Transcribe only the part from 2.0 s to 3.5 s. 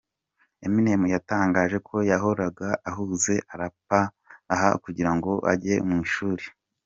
yahoraga ahuze,